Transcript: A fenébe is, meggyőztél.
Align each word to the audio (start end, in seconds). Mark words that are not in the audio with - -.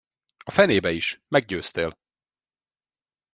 A 0.45 0.51
fenébe 0.51 0.91
is, 0.91 1.21
meggyőztél. 1.27 1.97